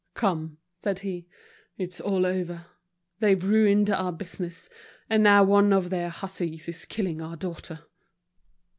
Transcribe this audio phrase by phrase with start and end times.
[0.15, 1.27] "Come," said he,
[1.77, 2.65] "it's all over.
[3.19, 4.67] They've ruined our business,
[5.11, 7.85] and now one of their hussies is killing our daughter."